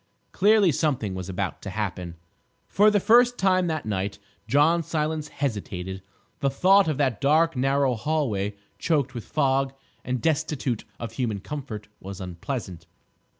Clearly, 0.31 0.71
something 0.71 1.13
was 1.13 1.29
about 1.29 1.61
to 1.61 1.69
happen. 1.69 2.15
For 2.67 2.89
the 2.89 2.99
first 2.99 3.37
time 3.37 3.67
that 3.67 3.85
night 3.85 4.17
John 4.47 4.81
Silence 4.81 5.27
hesitated; 5.27 6.01
the 6.39 6.49
thought 6.49 6.87
of 6.87 6.97
that 6.97 7.21
dark 7.21 7.55
narrow 7.55 7.93
hall 7.93 8.27
way, 8.27 8.55
choked 8.79 9.13
with 9.13 9.25
fog, 9.25 9.73
and 10.03 10.19
destitute 10.19 10.85
of 10.99 11.11
human 11.11 11.39
comfort, 11.39 11.87
was 11.99 12.19
unpleasant. 12.19 12.87